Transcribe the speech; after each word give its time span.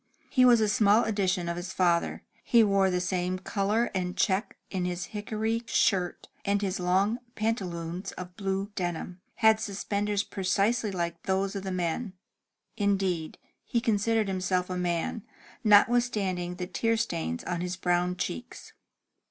He 0.31 0.45
was 0.45 0.59
a 0.61 0.67
small 0.67 1.03
edition 1.03 1.47
of 1.47 1.57
his 1.57 1.71
father. 1.73 2.23
He 2.43 2.63
wore 2.63 2.89
the 2.89 2.99
same 2.99 3.37
color 3.37 3.91
and 3.93 4.17
check 4.17 4.57
in 4.71 4.83
his 4.85 5.05
hickory 5.13 5.61
shirt, 5.67 6.27
and 6.43 6.59
his 6.59 6.79
long 6.79 7.19
pantaloons 7.35 8.11
of 8.13 8.35
blue 8.35 8.71
denim, 8.73 9.21
had 9.35 9.59
suspenders 9.59 10.23
precisely 10.23 10.89
like 10.91 11.21
those 11.27 11.55
of 11.55 11.61
the 11.61 11.71
men. 11.71 12.13
Indeed, 12.75 13.37
he 13.63 13.79
considered 13.79 14.27
himself 14.27 14.71
a 14.71 14.75
man, 14.75 15.21
notwithstanding 15.63 16.55
the 16.55 16.65
tear 16.65 16.97
stains 16.97 17.43
on 17.43 17.61
his 17.61 17.75
brown 17.75 18.17
cheeks. 18.17 18.73